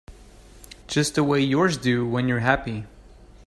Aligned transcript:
Just 0.87 1.13
the 1.13 1.23
way 1.23 1.39
yours 1.41 1.77
do 1.77 2.07
when 2.07 2.27
you're 2.27 2.39
happy. 2.39 2.87